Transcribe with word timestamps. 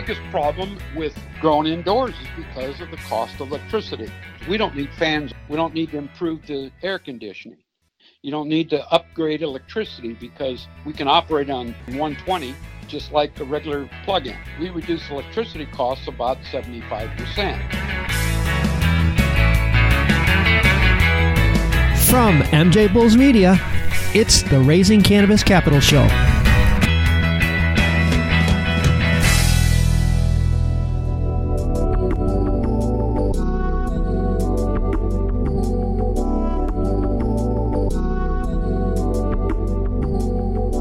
biggest 0.00 0.20
problem 0.30 0.78
with 0.94 1.12
growing 1.40 1.66
indoors 1.66 2.14
is 2.22 2.28
because 2.36 2.80
of 2.80 2.88
the 2.92 2.96
cost 3.08 3.40
of 3.40 3.50
electricity. 3.50 4.08
We 4.48 4.56
don't 4.56 4.76
need 4.76 4.90
fans. 4.96 5.32
We 5.48 5.56
don't 5.56 5.74
need 5.74 5.90
to 5.90 5.98
improve 5.98 6.46
the 6.46 6.70
air 6.84 7.00
conditioning. 7.00 7.58
You 8.22 8.30
don't 8.30 8.48
need 8.48 8.70
to 8.70 8.88
upgrade 8.92 9.42
electricity 9.42 10.12
because 10.12 10.68
we 10.86 10.92
can 10.92 11.08
operate 11.08 11.50
on 11.50 11.74
120 11.86 12.54
just 12.86 13.10
like 13.10 13.40
a 13.40 13.44
regular 13.44 13.90
plug-in. 14.04 14.36
We 14.60 14.70
reduce 14.70 15.10
electricity 15.10 15.66
costs 15.66 16.06
about 16.06 16.38
75%. 16.42 17.58
From 22.08 22.42
MJ 22.52 22.92
Bulls 22.92 23.16
Media, 23.16 23.56
it's 24.14 24.42
the 24.42 24.60
Raising 24.60 25.02
Cannabis 25.02 25.42
Capital 25.42 25.80
Show. 25.80 26.06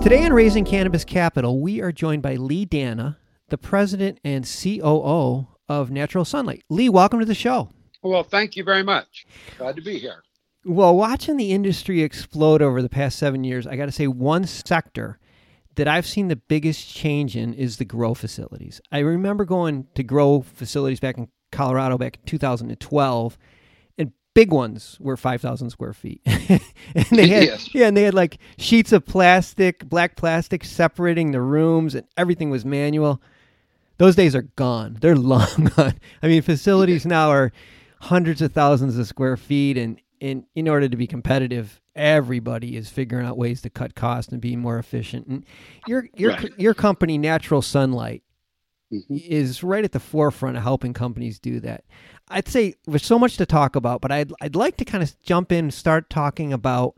Today 0.08 0.24
on 0.24 0.32
Raising 0.32 0.64
Cannabis 0.64 1.04
Capital, 1.04 1.60
we 1.60 1.82
are 1.82 1.92
joined 1.92 2.22
by 2.22 2.36
Lee 2.36 2.66
Danna, 2.66 3.18
the 3.50 3.58
president 3.58 4.22
and 4.24 4.46
COO 4.46 5.50
of 5.68 5.92
Natural 5.92 6.24
Sunlight. 6.24 6.64
Lee, 6.70 6.88
welcome 6.88 7.20
to 7.20 7.26
the 7.26 7.36
show. 7.36 7.72
Well, 8.02 8.24
thank 8.24 8.56
you 8.56 8.64
very 8.64 8.84
much. 8.84 9.26
Glad 9.58 9.76
to 9.76 9.82
be 9.82 10.00
here. 10.00 10.24
Well, 10.64 10.96
watching 10.96 11.36
the 11.36 11.52
industry 11.52 12.04
explode 12.04 12.62
over 12.62 12.82
the 12.82 12.88
past 12.88 13.20
seven 13.20 13.44
years, 13.44 13.68
I 13.68 13.76
got 13.76 13.88
to 13.88 13.92
say, 13.92 14.08
one 14.08 14.48
sector 14.48 15.20
that 15.76 15.90
I've 15.90 16.08
seen 16.08 16.30
the 16.30 16.38
biggest 16.38 16.88
change 16.96 17.36
in 17.36 17.54
is 17.54 17.76
the 17.76 17.84
grow 17.84 18.14
facilities. 18.14 18.80
I 18.94 19.00
remember 19.00 19.44
going 19.44 19.88
to 19.96 20.04
grow 20.04 20.40
facilities 20.40 21.02
back 21.02 21.18
in 21.18 21.28
Colorado 21.52 21.98
back 21.98 22.16
in 22.16 22.22
2012 22.28 23.38
big 24.38 24.52
ones 24.52 24.98
were 25.00 25.18
5,000 25.18 25.72
square 25.72 25.94
feet. 25.94 26.22
and 26.28 26.60
they 27.10 27.28
had, 27.28 27.44
yes. 27.44 27.74
yeah, 27.74 27.88
and 27.88 27.98
they 27.98 28.04
had 28.04 28.14
like 28.14 28.38
sheets 28.60 28.92
of 28.92 29.04
plastic, 29.04 29.90
black 29.90 30.16
plastic 30.16 30.64
separating 30.64 31.32
the 31.32 31.42
rooms 31.42 31.96
and 31.96 32.06
everything 32.16 32.52
was 32.52 32.64
manual. 32.64 33.20
Those 33.98 34.16
days 34.16 34.36
are 34.36 34.44
gone. 34.44 35.00
They're 35.02 35.16
long 35.34 35.72
gone. 35.76 35.96
I 36.22 36.28
mean, 36.28 36.44
facilities 36.44 37.04
now 37.04 37.32
are 37.32 37.52
hundreds 38.02 38.44
of 38.44 38.54
thousands 38.54 38.96
of 39.00 39.08
square 39.08 39.38
feet 39.38 39.76
and 39.76 40.00
in, 40.20 40.46
in 40.54 40.68
order 40.68 40.88
to 40.88 40.98
be 40.98 41.08
competitive, 41.08 41.82
everybody 41.96 42.78
is 42.78 42.92
figuring 42.92 43.26
out 43.26 43.40
ways 43.40 43.62
to 43.62 43.72
cut 43.72 43.96
costs 43.96 44.32
and 44.32 44.40
be 44.40 44.56
more 44.56 44.78
efficient. 44.78 45.26
And 45.26 45.46
your 45.88 46.10
your 46.16 46.32
right. 46.32 46.52
your 46.58 46.74
company, 46.76 47.18
Natural 47.18 47.64
Sunlight, 47.64 48.24
mm-hmm. 48.92 49.16
is 49.18 49.64
right 49.64 49.84
at 49.84 49.92
the 49.92 50.00
forefront 50.00 50.58
of 50.58 50.64
helping 50.64 50.94
companies 50.94 51.40
do 51.40 51.60
that. 51.62 51.84
I'd 52.30 52.48
say 52.48 52.76
there's 52.86 53.06
so 53.06 53.20
much 53.20 53.38
to 53.38 53.46
talk 53.46 53.76
about, 53.76 54.02
but 54.02 54.12
I'd 54.12 54.32
I'd 54.42 54.56
like 54.56 54.78
to 54.78 54.86
kind 54.86 55.04
of 55.04 55.18
jump 55.22 55.52
in 55.52 55.66
and 55.66 55.74
start 55.74 56.10
talking 56.10 56.54
about 56.54 56.96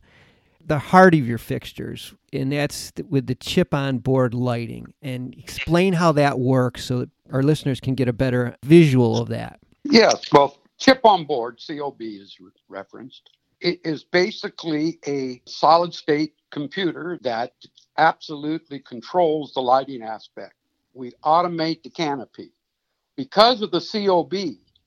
the 0.66 0.80
heart 0.80 1.16
of 1.16 1.28
your 1.28 1.38
fixtures, 1.38 2.14
and 2.32 2.52
that's 2.52 2.92
with 3.08 3.28
the 3.28 3.36
chip 3.36 3.74
on 3.74 4.00
board 4.00 4.34
lighting, 4.34 4.94
and 5.02 5.34
explain 5.36 5.94
how 5.94 6.12
that 6.12 6.40
works 6.40 6.86
so 6.86 7.00
that 7.00 7.10
our 7.32 7.44
listeners 7.44 7.80
can 7.80 7.96
get 7.96 8.08
a 8.08 8.14
better 8.14 8.56
visual 8.64 9.20
of 9.20 9.30
that. 9.30 9.60
Yes, 9.84 10.32
well, 10.32 10.58
chip 10.78 11.02
on 11.04 11.26
board 11.26 11.60
(COB) 11.66 12.02
is 12.02 12.38
referenced. 12.68 13.30
It 13.62 13.82
is 13.84 14.04
basically 14.04 15.00
a 15.08 15.42
solid 15.46 15.94
state 15.94 16.36
computer 16.52 17.20
that 17.24 17.54
absolutely 17.98 18.80
controls 18.80 19.54
the 19.54 19.62
lighting 19.62 20.02
aspect. 20.02 20.54
We 20.94 21.14
automate 21.24 21.84
the 21.84 21.92
canopy 21.92 22.52
because 23.18 23.62
of 23.64 23.72
the 23.72 23.82
COB 23.82 24.36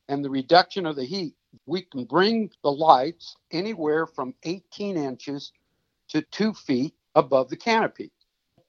and 0.08 0.24
the 0.24 0.30
reduction 0.30 0.86
of 0.86 0.96
the 0.96 1.06
heat, 1.06 1.36
we 1.66 1.84
can 1.84 2.06
bring 2.06 2.50
the 2.64 2.72
lights 2.72 3.36
anywhere 3.52 4.06
from 4.08 4.34
18 4.44 4.98
inches 4.98 5.52
to 6.10 6.22
two 6.22 6.54
feet 6.54 6.94
above 7.14 7.50
the 7.50 7.56
canopy. 7.58 8.12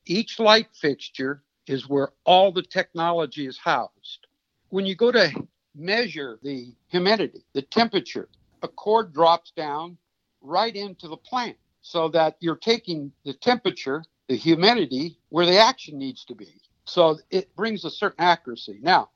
Each 0.05 0.39
light 0.39 0.69
fixture 0.75 1.44
is 1.67 1.89
where 1.89 2.09
all 2.25 2.51
the 2.51 2.63
technology 2.63 3.47
is 3.47 3.57
housed. 3.59 4.27
When 4.69 4.85
you 4.85 4.95
go 4.95 5.11
to 5.11 5.31
measure 5.75 6.39
the 6.44 6.75
humidity, 6.89 7.45
the 7.53 7.63
temperature, 7.63 8.29
a 8.63 8.69
cord 8.69 9.13
drops 9.13 9.51
down 9.51 9.97
right 10.41 10.75
into 10.75 11.07
the 11.07 11.17
plant 11.17 11.57
so 11.81 12.09
that 12.09 12.38
you're 12.41 12.57
taking 12.57 13.13
the 13.25 13.33
temperature, 13.33 14.03
the 14.33 14.39
humidity, 14.39 15.16
where 15.29 15.45
the 15.45 15.59
action 15.59 15.95
needs 15.99 16.25
to 16.25 16.33
be. 16.33 16.59
So 16.85 17.19
it 17.29 17.55
brings 17.55 17.85
a 17.85 17.91
certain 17.91 18.19
accuracy. 18.19 18.79
Now, 18.81 19.11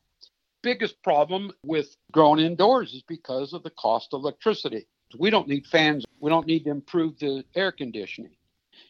biggest 0.62 1.02
problem 1.02 1.52
with 1.64 1.98
growing 2.12 2.46
indoors 2.46 2.94
is 2.94 3.02
because 3.02 3.52
of 3.54 3.64
the 3.64 3.72
cost 3.72 4.14
of 4.14 4.22
electricity. 4.22 4.86
We 5.18 5.32
don't 5.32 5.48
need 5.48 5.66
fans. 5.66 6.06
We 6.20 6.30
don't 6.30 6.46
need 6.46 6.66
to 6.66 6.70
improve 6.70 7.18
the 7.18 7.44
air 7.56 7.72
conditioning. 7.72 8.36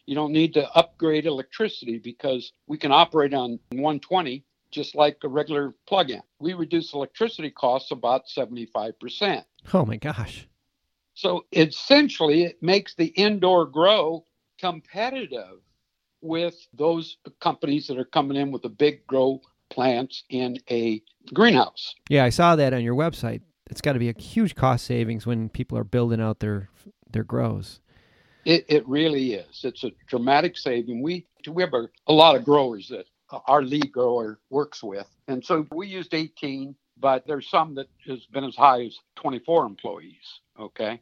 You 0.04 0.16
don't 0.16 0.32
need 0.32 0.52
to 0.52 0.70
upgrade 0.72 1.24
electricity 1.24 1.96
because 1.96 2.52
we 2.66 2.76
can 2.76 2.92
operate 2.92 3.32
on 3.32 3.58
120 3.70 4.44
just 4.70 4.94
like 4.94 5.16
a 5.24 5.28
regular 5.28 5.74
plug-in. 5.86 6.20
We 6.40 6.52
reduce 6.52 6.92
electricity 6.92 7.50
costs 7.50 7.90
about 7.90 8.24
75%. 8.26 9.44
Oh 9.72 9.86
my 9.86 9.96
gosh. 9.96 10.46
So 11.14 11.46
essentially 11.52 12.42
it 12.42 12.62
makes 12.62 12.94
the 12.94 13.06
indoor 13.06 13.64
grow 13.64 14.26
competitive 14.58 15.60
with 16.20 16.54
those 16.74 17.18
companies 17.40 17.86
that 17.86 17.98
are 17.98 18.04
coming 18.04 18.36
in 18.36 18.50
with 18.50 18.64
a 18.64 18.68
big 18.68 19.06
grow 19.06 19.40
plants 19.70 20.24
in 20.30 20.58
a 20.70 21.02
greenhouse. 21.32 21.94
Yeah, 22.08 22.24
I 22.24 22.30
saw 22.30 22.56
that 22.56 22.72
on 22.72 22.82
your 22.82 22.94
website. 22.94 23.42
It's 23.70 23.80
got 23.80 23.92
to 23.92 23.98
be 23.98 24.08
a 24.08 24.18
huge 24.18 24.54
cost 24.54 24.86
savings 24.86 25.26
when 25.26 25.48
people 25.48 25.76
are 25.78 25.84
building 25.84 26.20
out 26.20 26.40
their 26.40 26.70
their 27.10 27.24
grows. 27.24 27.80
It, 28.44 28.64
it 28.68 28.88
really 28.88 29.34
is. 29.34 29.60
It's 29.64 29.84
a 29.84 29.90
dramatic 30.06 30.56
saving. 30.56 31.02
We 31.02 31.26
we 31.46 31.62
have 31.62 31.74
a, 31.74 31.88
a 32.06 32.12
lot 32.12 32.36
of 32.36 32.44
growers 32.44 32.88
that 32.88 33.06
our 33.46 33.62
lead 33.62 33.92
grower 33.92 34.38
works 34.48 34.82
with, 34.82 35.06
and 35.26 35.44
so 35.44 35.66
we 35.70 35.88
used 35.88 36.14
18, 36.14 36.74
but 36.98 37.26
there's 37.26 37.48
some 37.50 37.74
that 37.74 37.88
has 38.06 38.24
been 38.26 38.44
as 38.44 38.56
high 38.56 38.84
as 38.84 38.96
24 39.16 39.66
employees. 39.66 40.40
Okay, 40.58 41.00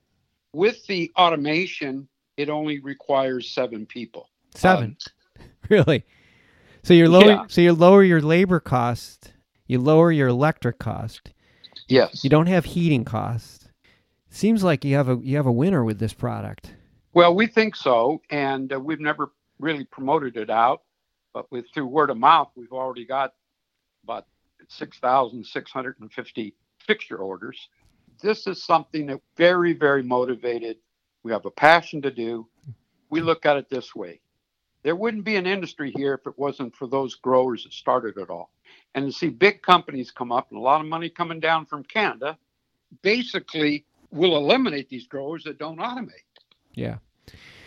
with 0.52 0.84
the 0.86 1.12
automation, 1.16 2.08
it 2.36 2.48
only 2.48 2.80
requires 2.80 3.50
seven 3.50 3.86
people. 3.86 4.28
Seven, 4.56 4.96
um, 5.38 5.46
really? 5.68 6.04
So 6.82 6.94
you're 6.94 7.08
lower. 7.08 7.26
Yeah. 7.26 7.44
So 7.48 7.60
you 7.60 7.72
lower 7.72 8.04
your 8.04 8.20
labor 8.22 8.60
cost. 8.60 9.32
You 9.66 9.80
lower 9.80 10.12
your 10.12 10.28
electric 10.28 10.78
cost. 10.78 11.32
Yes. 11.88 12.22
You 12.22 12.30
don't 12.30 12.46
have 12.46 12.64
heating 12.64 13.04
costs. 13.04 13.68
Seems 14.30 14.62
like 14.62 14.84
you 14.84 14.94
have 14.96 15.08
a 15.08 15.18
you 15.22 15.36
have 15.36 15.46
a 15.46 15.52
winner 15.52 15.84
with 15.84 15.98
this 15.98 16.12
product. 16.12 16.74
Well, 17.14 17.34
we 17.34 17.46
think 17.46 17.74
so, 17.74 18.20
and 18.30 18.72
uh, 18.72 18.78
we've 18.78 19.00
never 19.00 19.32
really 19.58 19.84
promoted 19.84 20.36
it 20.36 20.50
out, 20.50 20.82
but 21.32 21.50
with 21.50 21.64
through 21.72 21.86
word 21.86 22.10
of 22.10 22.18
mouth, 22.18 22.50
we've 22.54 22.72
already 22.72 23.06
got 23.06 23.32
about 24.04 24.26
six 24.68 24.98
thousand 24.98 25.44
six 25.44 25.70
hundred 25.70 25.96
and 26.00 26.12
fifty 26.12 26.54
fixture 26.86 27.16
orders. 27.16 27.68
This 28.20 28.46
is 28.46 28.62
something 28.62 29.06
that 29.06 29.20
very 29.36 29.72
very 29.72 30.02
motivated. 30.02 30.76
We 31.22 31.32
have 31.32 31.46
a 31.46 31.50
passion 31.50 32.02
to 32.02 32.10
do. 32.10 32.46
We 33.08 33.20
look 33.20 33.46
at 33.46 33.56
it 33.56 33.70
this 33.70 33.94
way: 33.94 34.20
there 34.86 34.94
wouldn't 34.94 35.24
be 35.24 35.34
an 35.34 35.48
industry 35.48 35.92
here 35.96 36.14
if 36.14 36.28
it 36.28 36.38
wasn't 36.38 36.72
for 36.76 36.86
those 36.86 37.16
growers 37.16 37.64
that 37.64 37.72
started 37.72 38.16
it 38.16 38.30
all. 38.30 38.52
And 38.94 39.04
to 39.04 39.12
see 39.12 39.30
big 39.30 39.60
companies 39.60 40.12
come 40.12 40.30
up 40.30 40.52
and 40.52 40.58
a 40.60 40.62
lot 40.62 40.80
of 40.80 40.86
money 40.86 41.08
coming 41.08 41.40
down 41.40 41.66
from 41.66 41.82
Canada 41.82 42.38
basically 43.02 43.84
will 44.12 44.36
eliminate 44.36 44.88
these 44.88 45.08
growers 45.08 45.42
that 45.42 45.58
don't 45.58 45.80
automate. 45.80 46.22
Yeah. 46.74 46.98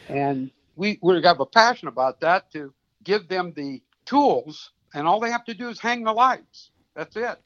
And 0.08 0.50
we, 0.78 0.98
we 1.02 1.22
have 1.22 1.42
a 1.42 1.46
passion 1.46 1.90
about 1.90 2.22
that 2.22 2.54
to 2.54 2.74
give 3.04 3.28
them 3.28 3.52
the 3.54 3.82
tools, 4.06 4.72
and 4.94 5.06
all 5.06 5.20
they 5.20 5.30
have 5.30 5.44
to 5.44 5.54
do 5.54 5.68
is 5.68 5.78
hang 5.78 6.06
the 6.06 6.14
lights. 6.14 6.72
That's 6.96 7.18
it. 7.18 7.38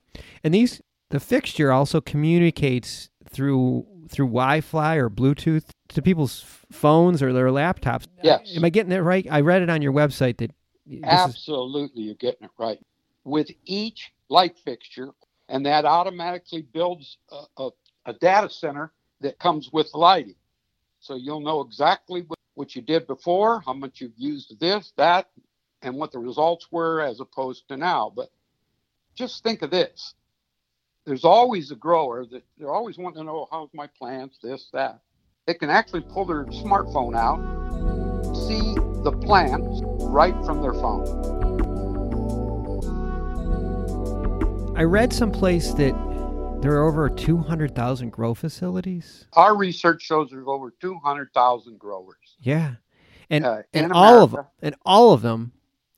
And 0.43 0.53
these 0.53 0.83
the 1.09 1.19
fixture 1.19 1.71
also 1.71 1.99
communicates 1.99 3.09
through 3.27 3.87
through 4.07 4.27
Wi-Fi 4.27 4.97
or 4.97 5.09
Bluetooth 5.09 5.72
to 5.93 6.01
people's 6.01 6.45
phones 6.71 7.21
or 7.21 7.33
their 7.33 7.47
laptops. 7.47 8.07
Yes. 8.21 8.53
Am 8.55 8.65
I 8.65 8.69
getting 8.69 8.91
it 8.91 8.99
right? 8.99 9.25
I 9.29 9.41
read 9.41 9.61
it 9.61 9.69
on 9.69 9.81
your 9.81 9.93
website 9.93 10.37
that. 10.37 10.51
Absolutely, 11.03 12.03
is... 12.03 12.07
you're 12.07 12.15
getting 12.15 12.45
it 12.45 12.51
right. 12.57 12.79
With 13.23 13.49
each 13.65 14.13
light 14.29 14.57
fixture, 14.57 15.11
and 15.49 15.65
that 15.65 15.85
automatically 15.85 16.61
builds 16.61 17.17
a, 17.31 17.43
a, 17.57 17.69
a 18.07 18.13
data 18.13 18.49
center 18.49 18.91
that 19.21 19.39
comes 19.39 19.71
with 19.71 19.89
lighting. 19.93 20.35
So 20.99 21.15
you'll 21.15 21.39
know 21.39 21.61
exactly 21.61 22.21
what, 22.27 22.39
what 22.55 22.75
you 22.75 22.81
did 22.81 23.07
before, 23.07 23.61
how 23.65 23.73
much 23.73 24.01
you've 24.01 24.17
used 24.17 24.59
this, 24.59 24.93
that, 24.97 25.29
and 25.81 25.95
what 25.95 26.11
the 26.11 26.19
results 26.19 26.67
were 26.71 27.01
as 27.01 27.19
opposed 27.19 27.67
to 27.69 27.77
now. 27.77 28.11
But 28.13 28.29
just 29.15 29.43
think 29.43 29.61
of 29.61 29.71
this 29.71 30.15
there's 31.05 31.25
always 31.25 31.71
a 31.71 31.75
grower 31.75 32.25
that 32.25 32.43
they're 32.57 32.71
always 32.71 32.97
wanting 32.97 33.19
to 33.19 33.25
know 33.25 33.47
how's 33.51 33.69
my 33.73 33.87
plants, 33.87 34.37
this, 34.41 34.69
that. 34.73 34.99
They 35.45 35.53
can 35.53 35.69
actually 35.69 36.01
pull 36.01 36.25
their 36.25 36.45
smartphone 36.45 37.17
out, 37.17 37.37
see 38.47 38.75
the 39.03 39.11
plants 39.11 39.81
right 40.03 40.33
from 40.45 40.61
their 40.61 40.71
phone. 40.71 41.03
I 44.77 44.83
read 44.83 45.11
someplace 45.11 45.73
that 45.73 45.93
there 46.61 46.71
are 46.75 46.87
over 46.87 47.09
200,000 47.09 48.09
grow 48.09 48.33
facilities. 48.33 49.25
Our 49.33 49.57
research 49.57 50.01
shows 50.01 50.29
there's 50.31 50.47
over 50.47 50.73
200,000 50.79 51.77
growers. 51.77 52.37
Yeah. 52.39 52.75
And 53.29 53.45
Uh, 53.45 53.63
and 53.73 53.91
all 53.91 54.23
of 54.23 54.31
them 54.31 54.45
and 54.61 54.75
all 54.85 55.11
of 55.11 55.21
them 55.23 55.51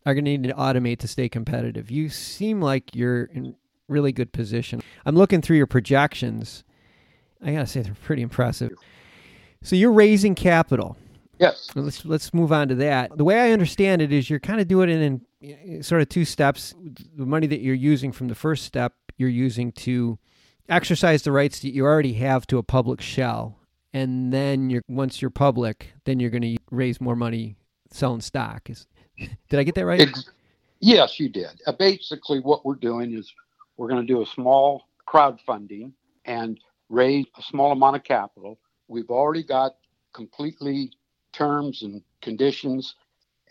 are 0.08 0.16
going 0.16 0.26
to 0.26 0.38
need 0.38 0.44
to 0.50 0.56
automate 0.56 0.98
to 1.00 1.08
stay 1.08 1.30
competitive. 1.30 1.92
You 1.92 2.10
seem 2.10 2.62
like 2.62 2.96
you're 2.96 3.26
in 3.26 3.56
really 3.88 4.12
good 4.12 4.32
position. 4.32 4.82
I'm 5.06 5.16
looking 5.16 5.42
through 5.44 5.58
your 5.58 5.68
projections. 5.68 6.64
I 7.44 7.52
got 7.52 7.60
to 7.60 7.68
say 7.68 7.82
they're 7.84 7.94
pretty 7.94 8.24
impressive. 8.24 8.72
So 9.66 9.76
you're 9.76 9.92
raising 9.92 10.36
capital. 10.36 10.96
Yes. 11.40 11.72
Let's 11.74 12.06
let's 12.06 12.34
move 12.36 12.52
on 12.52 12.68
to 12.68 12.76
that. 12.76 13.18
The 13.18 13.24
way 13.24 13.42
I 13.42 13.52
understand 13.52 14.02
it 14.04 14.14
is 14.14 14.30
you're 14.30 14.40
kind 14.40 14.62
of 14.62 14.68
doing 14.68 14.90
it 14.90 15.02
in, 15.02 15.22
in 15.42 15.84
sort 15.84 16.02
of 16.02 16.10
two 16.10 16.24
steps. 16.24 16.76
The 17.18 17.26
money 17.26 17.48
that 17.48 17.62
you're 17.62 17.74
using 17.74 18.12
from 18.12 18.28
the 18.28 18.36
first 18.36 18.64
step, 18.64 18.94
you're 19.18 19.28
using 19.28 19.72
to 19.72 20.20
exercise 20.70 21.24
the 21.24 21.32
rights 21.32 21.62
that 21.62 21.74
you 21.74 21.84
already 21.84 22.14
have 22.14 22.46
to 22.48 22.60
a 22.60 22.64
public 22.64 23.02
shell, 23.02 23.58
and 23.92 24.32
then 24.32 24.70
you're 24.70 24.84
once 24.88 25.20
you're 25.20 25.32
public, 25.32 25.94
then 26.04 26.20
you're 26.20 26.30
going 26.30 26.44
to 26.44 26.58
raise 26.70 27.02
more 27.02 27.16
money 27.16 27.58
selling 27.90 28.22
stock. 28.22 28.70
Is 28.70 28.86
did 29.50 29.60
I 29.60 29.64
get 29.64 29.74
that 29.76 29.86
right? 29.88 30.02
Ex- 30.02 30.30
yes, 30.80 31.20
you 31.20 31.28
did. 31.28 31.60
Uh, 31.66 31.72
basically, 31.72 32.40
what 32.40 32.64
we're 32.66 32.76
doing 32.76 33.18
is 33.18 33.34
we're 33.78 33.90
going 33.90 34.06
to 34.06 34.08
do 34.08 34.22
a 34.22 34.26
small 34.28 34.84
crowdfunding 35.08 35.92
and 36.24 36.60
raise 36.90 37.26
a 37.36 37.42
small 37.42 37.72
amount 37.72 37.96
of 37.96 38.04
capital. 38.04 38.60
We've 38.96 39.10
already 39.10 39.44
got 39.44 39.76
completely 40.14 40.94
terms 41.34 41.84
and 41.84 42.02
conditions, 42.22 42.96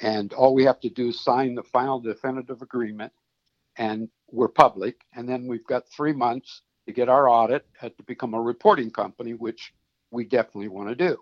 and 0.01 0.33
all 0.33 0.55
we 0.55 0.65
have 0.65 0.81
to 0.81 0.89
do 0.89 1.09
is 1.09 1.23
sign 1.23 1.55
the 1.55 1.63
final 1.63 2.01
definitive 2.01 2.63
agreement, 2.63 3.13
and 3.77 4.09
we're 4.31 4.49
public. 4.49 5.03
And 5.15 5.29
then 5.29 5.47
we've 5.47 5.67
got 5.67 5.87
three 5.91 6.15
months 6.15 6.63
to 6.87 6.95
get 6.95 7.11
our 7.11 7.29
audit 7.29 7.67
to 7.83 7.93
become 8.07 8.33
a 8.33 8.41
reporting 8.41 8.91
company, 8.91 9.35
which 9.35 9.75
we 10.11 10.25
definitely 10.25 10.69
want 10.69 10.89
to 10.89 10.95
do. 10.95 11.19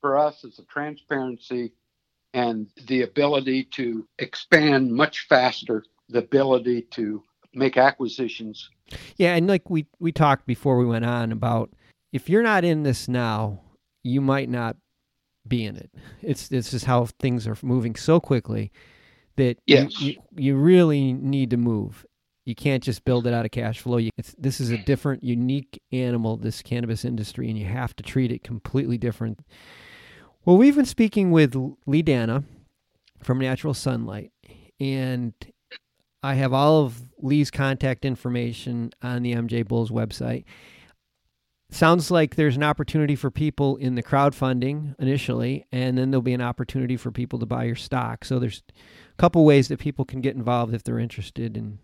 For 0.00 0.16
us, 0.16 0.44
it's 0.44 0.58
a 0.58 0.64
transparency 0.64 1.74
and 2.32 2.68
the 2.86 3.02
ability 3.02 3.64
to 3.72 4.08
expand 4.18 4.90
much 4.90 5.26
faster, 5.28 5.84
the 6.08 6.20
ability 6.20 6.86
to 6.92 7.22
make 7.52 7.76
acquisitions. 7.76 8.70
Yeah, 9.16 9.34
and 9.34 9.46
like 9.46 9.68
we 9.68 9.88
we 9.98 10.10
talked 10.10 10.46
before 10.46 10.78
we 10.78 10.86
went 10.86 11.04
on 11.04 11.32
about 11.32 11.70
if 12.12 12.28
you're 12.28 12.42
not 12.42 12.64
in 12.64 12.82
this 12.82 13.08
now, 13.08 13.60
you 14.02 14.20
might 14.20 14.48
not 14.48 14.76
be 15.46 15.64
in 15.64 15.76
it. 15.76 15.90
It's 16.20 16.50
it's 16.52 16.70
just 16.70 16.84
how 16.84 17.06
things 17.18 17.46
are 17.46 17.56
moving 17.62 17.94
so 17.96 18.20
quickly 18.20 18.70
that 19.36 19.58
you- 19.66 19.76
Yes. 19.76 20.00
you, 20.00 20.16
you, 20.36 20.56
really 20.56 21.12
need 21.12 21.50
to 21.50 21.56
move. 21.56 22.04
You 22.44 22.54
can't 22.54 22.82
just 22.82 23.04
build 23.04 23.26
it 23.26 23.32
out 23.32 23.44
of 23.44 23.50
cash 23.50 23.80
flow. 23.80 23.96
You, 23.96 24.10
this 24.36 24.60
is 24.60 24.70
a 24.70 24.76
different, 24.76 25.22
unique 25.24 25.80
animal, 25.90 26.36
this 26.36 26.60
cannabis 26.60 27.04
industry, 27.04 27.48
and 27.48 27.58
you 27.58 27.64
have 27.64 27.96
to 27.96 28.02
treat 28.02 28.30
it 28.30 28.42
completely 28.44 28.98
different. 28.98 29.40
Well, 30.44 30.56
we've 30.58 30.74
been 30.76 30.84
speaking 30.84 31.30
with 31.30 31.56
Lee 31.86 32.02
Dana 32.02 32.42
from 33.22 33.38
Natural 33.38 33.74
Sunlight, 33.74 34.32
and 34.80 35.32
I 36.22 36.34
have 36.34 36.52
all 36.52 36.82
of 36.84 37.00
Lee's 37.18 37.50
contact 37.50 38.04
information 38.04 38.90
on 39.02 39.22
the 39.22 39.34
MJ 39.34 39.66
Bulls 39.66 39.90
website. 39.90 40.44
Sounds 41.72 42.10
like 42.10 42.36
there's 42.36 42.56
an 42.56 42.62
opportunity 42.62 43.16
for 43.16 43.30
people 43.30 43.76
in 43.76 43.94
the 43.94 44.02
crowdfunding 44.02 44.94
initially, 44.98 45.66
and 45.72 45.96
then 45.96 46.10
there'll 46.10 46.20
be 46.20 46.34
an 46.34 46.42
opportunity 46.42 46.98
for 46.98 47.10
people 47.10 47.38
to 47.38 47.46
buy 47.46 47.64
your 47.64 47.76
stock. 47.76 48.26
So 48.26 48.38
there's 48.38 48.62
a 48.68 49.16
couple 49.16 49.42
ways 49.46 49.68
that 49.68 49.78
people 49.78 50.04
can 50.04 50.20
get 50.20 50.36
involved 50.36 50.74
if 50.74 50.84
they're 50.84 50.98
interested 50.98 51.56
in 51.56 51.78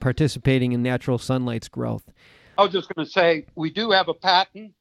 participating 0.00 0.72
in 0.72 0.82
Natural 0.82 1.18
Sunlight's 1.18 1.68
growth. 1.68 2.10
I 2.56 2.62
was 2.62 2.72
just 2.72 2.88
going 2.94 3.04
to 3.04 3.12
say 3.12 3.44
we 3.54 3.68
do 3.68 3.90
have 3.90 4.08
a 4.08 4.14
patent 4.14 4.72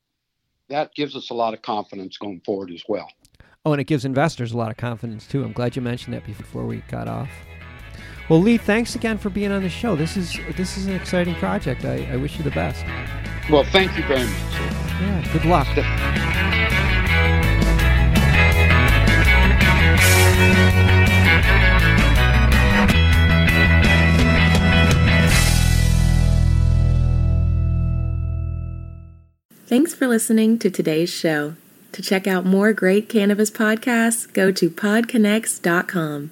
that 0.69 0.95
gives 0.95 1.18
us 1.18 1.30
a 1.30 1.33
lot 1.33 1.54
of 1.54 1.62
confidence 1.62 2.18
going 2.18 2.39
forward 2.45 2.71
as 2.71 2.83
well. 2.88 3.10
Oh, 3.65 3.74
and 3.74 3.81
it 3.81 3.86
gives 3.86 4.06
investors 4.06 4.54
a 4.54 4.57
lot 4.57 4.71
of 4.71 4.77
confidence 4.77 5.27
too. 5.27 5.44
I'm 5.44 5.51
glad 5.51 5.75
you 5.75 5.81
mentioned 5.81 6.13
that 6.13 6.25
before 6.25 6.65
we 6.65 6.77
got 6.89 7.10
off. 7.10 7.30
Well, 8.30 8.42
Lee, 8.42 8.58
thanks 8.58 8.96
again 8.96 9.18
for 9.18 9.30
being 9.30 9.52
on 9.52 9.64
the 9.64 9.70
show. 9.70 9.96
This 9.96 10.16
is 10.16 10.40
this 10.56 10.78
is 10.78 10.88
an 10.88 10.96
exciting 10.96 11.36
project. 11.36 11.84
I, 11.84 12.08
I 12.12 12.16
wish 12.16 12.38
you 12.38 12.44
the 12.44 12.52
best. 12.52 12.86
Well, 13.50 13.64
thank 13.66 13.98
you 13.98 14.04
very 14.04 14.24
much. 14.24 14.54
Yeah, 15.02 15.30
good 15.34 15.46
luck. 15.46 15.68
Thanks 29.66 29.96
for 29.96 30.08
listening 30.08 30.60
to 30.60 30.70
today's 30.70 31.10
show. 31.10 31.56
To 31.94 32.02
check 32.02 32.28
out 32.28 32.46
more 32.46 32.74
great 32.74 33.10
cannabis 33.10 33.50
podcasts, 33.50 34.31
go 34.31 34.52
to 34.52 34.70
podconnects.com. 34.70 36.31